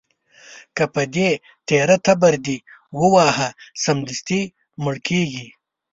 که 0.75 0.83
په 0.93 1.01
دې 1.15 1.29
تېره 1.67 1.97
تبر 2.05 2.33
دې 2.45 2.57
وواهه، 2.99 3.49
سمدستي 3.83 4.41
مړ 4.83 4.95
کېږي. 5.07 5.47